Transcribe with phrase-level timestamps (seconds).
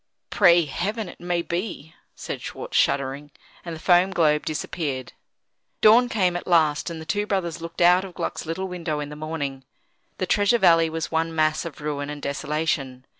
[0.31, 3.29] "Pray Heaven it may be!" said Schwartz, shuddering.
[3.63, 5.13] And the foam globe disappeared.
[5.79, 9.09] Dawn came at last, and the two brothers looked out of Gluck's little window in
[9.09, 9.63] the morning.
[10.17, 13.05] The Treasure Valley was one mass of ruin and desolation.